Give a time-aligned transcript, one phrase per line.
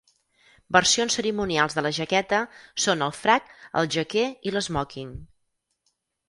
[0.75, 2.39] Versions cerimonials de la jaqueta
[2.85, 3.53] són el frac,
[3.83, 5.15] el jaqué i l'esmòquing.